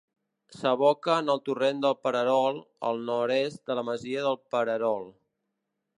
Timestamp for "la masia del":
3.81-4.41